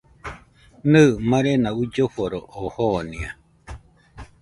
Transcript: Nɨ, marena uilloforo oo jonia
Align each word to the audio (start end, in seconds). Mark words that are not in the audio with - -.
Nɨ, 0.91 1.01
marena 1.29 1.69
uilloforo 1.77 2.39
oo 2.57 2.69
jonia 2.75 3.31